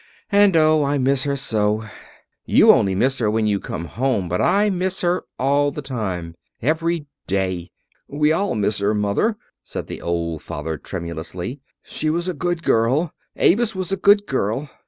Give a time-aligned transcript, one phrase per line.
[0.31, 0.83] And oh!
[0.83, 1.83] I miss her so.
[2.43, 6.33] You only miss her when you come home, but I miss her all the time
[6.59, 7.69] every day!"
[8.07, 11.61] "We all miss her, Mother," said the old father, tremulously.
[11.83, 14.71] "She was a good girl Avis was a good girl.